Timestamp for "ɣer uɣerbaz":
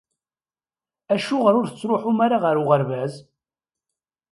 2.43-3.13